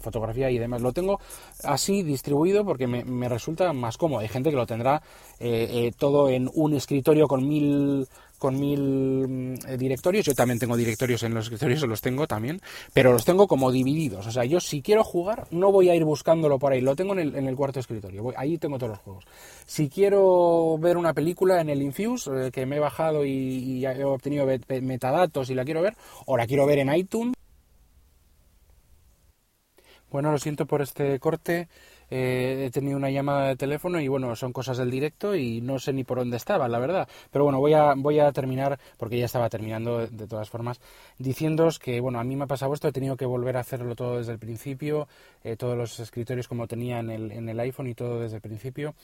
fotografía 0.00 0.50
y 0.50 0.58
demás. 0.58 0.82
Lo 0.82 0.92
tengo 0.92 1.20
así 1.64 2.02
distribuido 2.02 2.64
porque 2.64 2.86
me, 2.86 3.28
resulta 3.28 3.72
más 3.72 3.96
cómodo. 3.96 4.20
Hay 4.20 4.28
gente 4.28 4.50
que 4.50 4.56
lo 4.56 4.66
tendrá 4.66 5.02
eh, 5.38 5.68
eh, 5.70 5.92
todo 5.96 6.28
en 6.28 6.50
un 6.54 6.74
escritorio 6.74 7.26
con 7.26 7.46
mil 7.46 8.06
con 8.38 8.58
mil 8.58 9.26
mm, 9.28 9.54
eh, 9.66 9.76
directorios. 9.78 10.26
Yo 10.26 10.34
también 10.34 10.58
tengo 10.58 10.76
directorios 10.76 11.22
en 11.22 11.34
los 11.34 11.46
escritorios, 11.46 11.82
los 11.82 12.00
tengo 12.00 12.26
también, 12.26 12.60
pero 12.92 13.12
los 13.12 13.24
tengo 13.24 13.46
como 13.46 13.72
divididos. 13.72 14.26
O 14.26 14.30
sea, 14.30 14.44
yo 14.44 14.60
si 14.60 14.82
quiero 14.82 15.04
jugar, 15.04 15.46
no 15.50 15.72
voy 15.72 15.90
a 15.90 15.94
ir 15.94 16.04
buscándolo 16.04 16.58
por 16.58 16.72
ahí, 16.72 16.80
lo 16.80 16.96
tengo 16.96 17.14
en 17.14 17.20
el, 17.20 17.34
en 17.36 17.46
el 17.46 17.56
cuarto 17.56 17.80
escritorio, 17.80 18.22
voy, 18.22 18.34
ahí 18.36 18.58
tengo 18.58 18.78
todos 18.78 18.90
los 18.90 18.98
juegos. 19.00 19.24
Si 19.64 19.88
quiero 19.88 20.76
ver 20.78 20.96
una 20.96 21.14
película 21.14 21.60
en 21.60 21.70
el 21.70 21.82
Infuse, 21.82 22.50
que 22.52 22.66
me 22.66 22.76
he 22.76 22.80
bajado 22.80 23.24
y, 23.24 23.30
y 23.30 23.86
he 23.86 24.04
obtenido 24.04 24.46
metadatos 24.82 25.50
y 25.50 25.54
la 25.54 25.64
quiero 25.64 25.82
ver, 25.82 25.96
o 26.26 26.36
la 26.36 26.46
quiero 26.46 26.66
ver 26.66 26.78
en 26.78 26.94
iTunes, 26.94 27.34
bueno, 30.10 30.30
lo 30.30 30.38
siento 30.38 30.66
por 30.66 30.82
este 30.82 31.18
corte. 31.18 31.68
Eh, 32.08 32.66
he 32.66 32.70
tenido 32.70 32.96
una 32.96 33.10
llamada 33.10 33.48
de 33.48 33.56
teléfono 33.56 34.00
y 34.00 34.06
bueno, 34.06 34.36
son 34.36 34.52
cosas 34.52 34.78
del 34.78 34.90
directo 34.90 35.34
y 35.34 35.60
no 35.60 35.78
sé 35.78 35.92
ni 35.92 36.04
por 36.04 36.18
dónde 36.18 36.36
estaba, 36.36 36.68
la 36.68 36.78
verdad. 36.78 37.08
Pero 37.30 37.44
bueno, 37.44 37.58
voy 37.58 37.74
a, 37.74 37.94
voy 37.96 38.20
a 38.20 38.30
terminar, 38.32 38.78
porque 38.96 39.18
ya 39.18 39.24
estaba 39.24 39.48
terminando 39.48 40.06
de, 40.06 40.26
todas 40.26 40.48
formas, 40.48 40.80
diciéndoos 41.18 41.78
que 41.78 42.00
bueno, 42.00 42.20
a 42.20 42.24
mí 42.24 42.36
me 42.36 42.44
ha 42.44 42.46
pasado 42.46 42.72
esto, 42.74 42.88
he 42.88 42.92
tenido 42.92 43.16
que 43.16 43.26
volver 43.26 43.56
a 43.56 43.60
hacerlo 43.60 43.96
todo 43.96 44.18
desde 44.18 44.32
el 44.32 44.38
principio, 44.38 45.08
eh, 45.42 45.56
todos 45.56 45.76
los 45.76 45.98
escritorios 45.98 46.48
como 46.48 46.68
tenía 46.68 47.00
en 47.00 47.10
el, 47.10 47.32
en 47.32 47.48
el 47.48 47.58
iPhone 47.60 47.88
y 47.88 47.94
todo 47.94 48.20
desde 48.20 48.36
el 48.36 48.42
principio. 48.42 48.94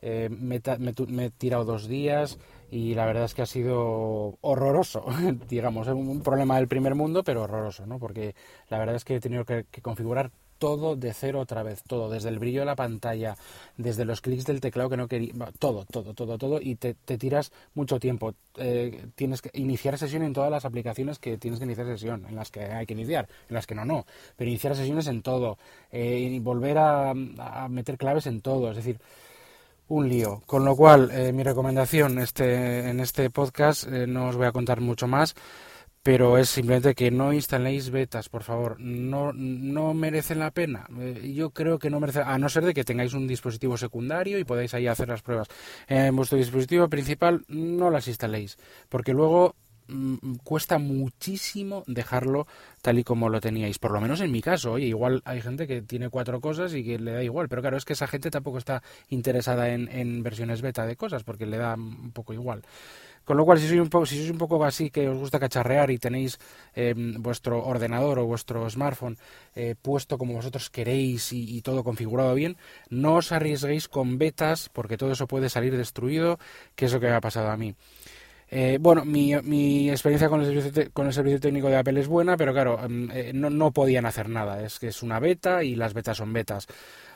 Eh, 0.00 0.28
me, 0.30 0.60
me, 0.78 1.24
he 1.24 1.30
tirado 1.30 1.64
dos 1.64 1.88
días 1.88 2.38
y 2.70 2.94
la 2.94 3.04
verdad 3.04 3.24
es 3.24 3.34
que 3.34 3.42
ha 3.42 3.46
sido 3.46 4.38
horroroso, 4.40 5.04
digamos, 5.48 5.88
es 5.88 5.94
un 5.94 6.22
problema 6.22 6.56
del 6.56 6.68
primer 6.68 6.94
mundo, 6.94 7.24
pero 7.24 7.42
horroroso, 7.42 7.84
¿no? 7.86 7.98
Porque 7.98 8.34
la 8.68 8.78
verdad 8.78 8.94
es 8.94 9.04
que 9.04 9.16
he 9.16 9.20
tenido 9.20 9.44
que 9.44 9.64
configurar 9.82 10.30
todo 10.58 10.96
de 10.96 11.12
cero 11.14 11.40
otra 11.40 11.62
vez, 11.62 11.82
todo, 11.84 12.10
desde 12.10 12.28
el 12.28 12.38
brillo 12.38 12.60
de 12.60 12.66
la 12.66 12.76
pantalla, 12.76 13.36
desde 13.76 14.04
los 14.04 14.20
clics 14.20 14.44
del 14.44 14.60
teclado 14.60 14.90
que 14.90 14.96
no 14.96 15.08
quería, 15.08 15.32
todo, 15.58 15.84
todo, 15.86 16.14
todo, 16.14 16.38
todo, 16.38 16.60
y 16.60 16.74
te, 16.74 16.94
tiras 16.94 17.52
mucho 17.74 17.98
tiempo. 17.98 18.34
Eh, 18.56 19.06
tienes 19.14 19.40
que 19.40 19.50
iniciar 19.54 19.96
sesión 19.98 20.22
en 20.22 20.32
todas 20.32 20.50
las 20.50 20.64
aplicaciones 20.64 21.18
que 21.18 21.38
tienes 21.38 21.60
que 21.60 21.64
iniciar 21.64 21.86
sesión, 21.86 22.26
en 22.28 22.36
las 22.36 22.50
que 22.50 22.64
hay 22.64 22.86
que 22.86 22.94
iniciar, 22.94 23.28
en 23.48 23.54
las 23.54 23.66
que 23.66 23.74
no, 23.74 23.84
no, 23.84 24.04
pero 24.36 24.50
iniciar 24.50 24.74
sesiones 24.74 25.06
en 25.06 25.22
todo, 25.22 25.58
eh, 25.92 26.18
y 26.18 26.38
volver 26.40 26.78
a, 26.78 27.14
meter 27.68 27.96
claves 27.96 28.26
en 28.26 28.40
todo, 28.40 28.70
es 28.70 28.76
decir, 28.76 28.98
un 29.88 30.08
lío. 30.08 30.42
Con 30.46 30.64
lo 30.64 30.76
cual, 30.76 31.10
eh, 31.12 31.32
mi 31.32 31.42
recomendación 31.42 32.18
este, 32.18 32.90
en 32.90 33.00
este 33.00 33.30
podcast, 33.30 33.86
no 33.86 34.28
os 34.28 34.36
voy 34.36 34.46
a 34.46 34.52
contar 34.52 34.80
mucho 34.80 35.06
más, 35.06 35.34
pero 36.08 36.38
es 36.38 36.48
simplemente 36.48 36.94
que 36.94 37.10
no 37.10 37.34
instaléis 37.34 37.90
betas, 37.90 38.30
por 38.30 38.42
favor. 38.42 38.80
No, 38.80 39.34
no 39.34 39.92
merecen 39.92 40.38
la 40.38 40.50
pena. 40.52 40.86
Eh, 40.98 41.34
yo 41.34 41.50
creo 41.50 41.78
que 41.78 41.90
no 41.90 42.00
merece, 42.00 42.22
a 42.22 42.38
no 42.38 42.48
ser 42.48 42.64
de 42.64 42.72
que 42.72 42.82
tengáis 42.82 43.12
un 43.12 43.26
dispositivo 43.26 43.76
secundario 43.76 44.38
y 44.38 44.44
podáis 44.44 44.72
ahí 44.72 44.86
hacer 44.86 45.10
las 45.10 45.20
pruebas. 45.20 45.48
En 45.86 46.16
vuestro 46.16 46.38
dispositivo 46.38 46.88
principal 46.88 47.44
no 47.48 47.90
las 47.90 48.08
instaléis, 48.08 48.56
porque 48.88 49.12
luego 49.12 49.54
mm, 49.88 50.36
cuesta 50.44 50.78
muchísimo 50.78 51.84
dejarlo 51.86 52.46
tal 52.80 52.98
y 52.98 53.04
como 53.04 53.28
lo 53.28 53.42
teníais, 53.42 53.78
por 53.78 53.90
lo 53.90 54.00
menos 54.00 54.22
en 54.22 54.32
mi 54.32 54.40
caso. 54.40 54.72
Oye, 54.72 54.86
igual 54.86 55.20
hay 55.26 55.42
gente 55.42 55.66
que 55.66 55.82
tiene 55.82 56.08
cuatro 56.08 56.40
cosas 56.40 56.72
y 56.72 56.84
que 56.84 56.98
le 56.98 57.12
da 57.12 57.22
igual, 57.22 57.50
pero 57.50 57.60
claro, 57.60 57.76
es 57.76 57.84
que 57.84 57.92
esa 57.92 58.06
gente 58.06 58.30
tampoco 58.30 58.56
está 58.56 58.82
interesada 59.10 59.68
en, 59.74 59.88
en 59.88 60.22
versiones 60.22 60.62
beta 60.62 60.86
de 60.86 60.96
cosas, 60.96 61.22
porque 61.22 61.44
le 61.44 61.58
da 61.58 61.74
un 61.74 62.12
poco 62.12 62.32
igual. 62.32 62.62
Con 63.28 63.36
lo 63.36 63.44
cual, 63.44 63.58
si 63.60 63.68
sois 63.68 63.82
un 63.82 63.90
poco, 63.92 64.06
si 64.06 64.16
sois 64.16 64.30
un 64.30 64.38
poco 64.40 64.56
así 64.64 64.88
que 64.88 65.04
os 65.04 65.18
gusta 65.20 65.36
cacharrear 65.36 65.90
y 65.90 65.98
tenéis 66.00 66.40
em, 66.72 67.20
vuestro 67.20 67.60
ordenador 67.60 68.16
o 68.16 68.24
vuestro 68.24 68.64
smartphone 68.72 69.20
eh, 69.52 69.76
puesto 69.76 70.16
como 70.16 70.32
vosotros 70.32 70.70
queréis 70.70 71.28
y, 71.36 71.60
todo 71.60 71.84
configurado 71.84 72.32
bien, 72.32 72.56
no 72.88 73.20
os 73.20 73.28
arriesguéis 73.30 73.84
con 73.86 74.16
betas 74.16 74.72
porque 74.72 74.96
todo 74.96 75.12
eso 75.12 75.28
puede 75.28 75.50
salir 75.50 75.76
destruido, 75.76 76.40
que 76.74 76.86
es 76.86 76.92
lo 76.94 77.00
que 77.00 77.12
me 77.12 77.20
ha 77.20 77.20
pasado 77.20 77.50
a 77.50 77.58
mí. 77.58 77.76
Eh, 78.50 78.78
bueno, 78.80 79.04
mi, 79.04 79.90
experiencia 79.90 80.28
con 80.28 80.40
el, 80.40 80.46
servicio 80.46 80.90
con 80.92 81.06
el 81.06 81.12
servicio 81.12 81.38
técnico 81.38 81.68
de 81.68 81.76
Apple 81.76 82.00
es 82.00 82.08
buena, 82.08 82.36
pero 82.36 82.52
claro, 82.52 82.78
mm, 82.88 83.10
eh, 83.12 83.32
no, 83.34 83.70
podían 83.72 84.06
hacer 84.06 84.28
nada. 84.28 84.62
Es 84.64 84.78
que 84.78 84.88
es 84.88 85.02
una 85.02 85.20
beta 85.20 85.62
y 85.62 85.74
las 85.74 85.92
betas 85.94 86.16
son 86.16 86.32
betas. 86.32 86.66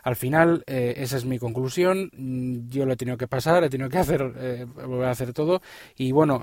Al 0.02 0.16
final, 0.16 0.64
eh, 0.66 0.94
esa 0.98 1.16
es 1.16 1.24
mi 1.24 1.38
conclusión. 1.38 2.10
Mm, 2.16 2.68
yo 2.68 2.84
lo 2.84 2.92
he 2.92 2.96
tenido 2.96 3.16
que 3.16 3.28
pasar, 3.28 3.64
he 3.64 3.70
tenido 3.70 3.88
que 3.88 3.98
hacer, 3.98 4.66
volver 4.74 5.06
a 5.06 5.10
hacer 5.10 5.32
todo. 5.32 5.62
Y 5.96 6.12
bueno, 6.12 6.42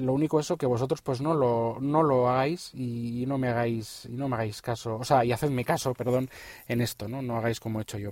lo 0.00 0.12
único 0.12 0.38
eso 0.38 0.56
que 0.56 0.66
vosotros 0.66 1.02
pues 1.02 1.20
no 1.20 1.34
lo, 1.34 1.78
no 1.80 2.02
lo 2.02 2.28
hagáis 2.28 2.70
y 2.74 3.24
no 3.26 3.38
me 3.38 3.48
hagáis, 3.48 4.06
y 4.06 4.16
no 4.16 4.28
me 4.28 4.36
hagáis 4.36 4.62
caso, 4.62 4.96
o 4.96 5.04
sea, 5.04 5.24
y 5.24 5.32
hacedme 5.32 5.64
caso, 5.64 5.94
perdón, 5.94 6.28
en 6.68 6.80
esto, 6.80 7.08
¿no? 7.08 7.22
No 7.22 7.36
hagáis 7.36 7.60
como 7.60 7.78
he 7.80 7.82
hecho 7.82 7.98
yo. 7.98 8.10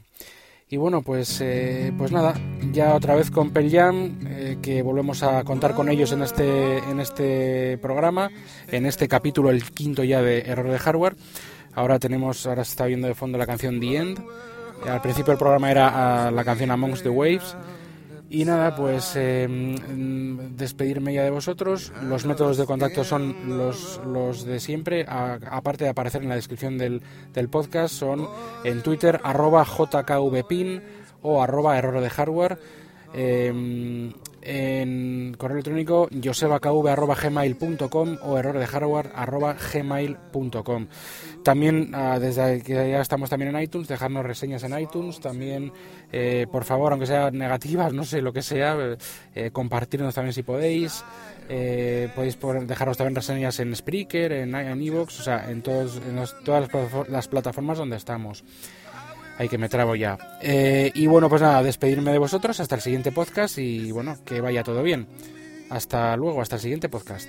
Y 0.73 0.79
bueno, 0.79 1.03
pues, 1.03 1.45
pues 1.99 2.13
nada, 2.13 2.33
ya 2.73 2.95
otra 2.95 3.15
vez 3.15 3.31
con 3.31 3.51
Pel 3.51 3.71
Jam, 3.71 4.19
que 4.63 4.81
volvemos 4.81 5.23
a 5.23 5.45
contar 5.45 5.75
con 5.75 5.91
ellos 5.91 6.13
en 6.13 6.23
este, 6.23 6.79
en 6.79 6.99
este 6.99 7.77
programa, 7.77 8.31
en 8.69 8.87
este 8.87 9.07
capítulo, 9.07 9.51
el 9.51 9.71
quinto 9.71 10.03
ya 10.03 10.23
de 10.23 10.39
Error 10.39 10.71
de 10.71 10.79
Hardware. 10.79 11.15
Ahora 11.75 11.99
tenemos, 11.99 12.47
ahora 12.47 12.65
se 12.65 12.71
está 12.71 12.87
viendo 12.87 13.07
de 13.07 13.15
fondo 13.15 13.37
la 13.37 13.45
canción 13.45 13.81
The 13.81 13.97
End. 13.97 14.25
Al 14.89 15.03
principio 15.03 15.33
del 15.33 15.39
programa 15.39 15.71
era 15.71 16.29
ah, 16.29 16.31
la 16.31 16.43
canción 16.43 16.71
Amongst 16.71 17.03
the 17.03 17.11
Waves. 17.11 17.55
Y 18.35 18.47
nada, 18.47 18.75
pues 18.75 19.15
em, 19.17 20.57
despedirme 20.57 21.13
ya 21.13 21.23
de 21.23 21.29
vosotros. 21.29 21.93
Los 22.03 22.25
métodos 22.25 22.57
de 22.57 22.65
contacto 22.65 23.05
son 23.05 23.59
los, 23.59 24.01
los 24.07 24.47
de 24.47 24.59
siempre, 24.59 25.05
aparte 25.07 25.85
de 25.85 25.91
aparecer 25.91 26.23
en 26.23 26.31
la 26.31 26.37
descripción 26.37 26.79
del, 26.79 27.03
del, 27.35 27.51
podcast, 27.51 27.95
son 27.95 28.27
en 28.65 28.83
Twitter 28.83 29.21
arroba 29.23 29.67
jkvpin 29.67 30.83
o 31.21 31.43
arroba 31.43 31.77
error 31.77 32.01
de 32.01 32.09
hardware. 32.09 32.59
Em, 33.13 34.15
en 34.43 35.35
correo 35.39 35.57
electrónico 35.57 36.09
josebakv.gmail.com 36.23 38.19
o 38.23 38.39
error 38.39 38.59
de 38.59 38.67
hardware.gmail.com. 38.67 40.87
También, 41.43 41.91
ah, 41.95 42.19
desde 42.19 42.63
que 42.63 42.91
ya 42.91 43.01
estamos 43.01 43.31
también 43.31 43.55
en 43.55 43.63
iTunes, 43.63 43.87
dejarnos 43.89 44.25
reseñas 44.25 44.63
en 44.65 44.79
iTunes. 44.79 45.21
También, 45.21 45.73
eh, 46.13 46.47
por 46.51 46.65
favor, 46.65 46.93
aunque 46.93 47.07
sean 47.07 47.39
negativas, 47.39 47.93
no 47.93 48.05
sé, 48.05 48.23
lo 48.23 48.33
que 48.33 48.43
sea, 48.43 48.97
eh, 49.35 49.51
compartirnos 49.51 50.15
también 50.15 50.33
si 50.33 50.43
podéis. 50.43 51.05
Eh, 51.49 52.09
podéis 52.15 52.39
dejarnos 52.67 52.97
también 52.97 53.17
reseñas 53.17 53.59
en 53.61 53.75
Spreaker, 53.75 54.33
en 54.33 54.55
Evox, 54.55 55.21
o 55.21 55.23
sea, 55.23 55.51
en, 55.51 55.63
todos, 55.63 55.97
en 55.97 56.23
todas 56.45 56.69
las 57.09 57.29
plataformas 57.29 57.79
donde 57.79 57.97
estamos. 57.97 58.45
Hay 59.43 59.49
que 59.49 59.59
me 59.59 59.69
trabo 59.69 59.97
ya. 59.97 60.17
Eh, 60.41 60.93
y 60.95 61.09
bueno, 61.09 61.29
pues 61.29 61.43
nada, 61.43 61.65
despedirme 61.65 62.13
de 62.13 62.19
vosotros 62.19 62.61
hasta 62.61 62.77
el 62.77 62.81
siguiente 62.81 63.11
podcast 63.11 63.59
y 63.59 63.91
bueno, 63.91 64.19
que 64.25 64.41
vaya 64.41 64.63
todo 64.63 64.85
bien. 64.85 65.09
Hasta 65.69 66.17
luego, 66.17 66.41
hasta 66.41 66.55
el 66.55 66.63
siguiente 66.63 66.89
podcast. 66.89 67.29